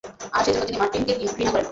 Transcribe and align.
আর 0.35 0.41
সেজন্য 0.45 0.65
তিনি 0.67 0.77
মার্টিন 0.81 1.03
কে 1.07 1.13
ঘৃণা 1.31 1.51
করেন। 1.53 1.65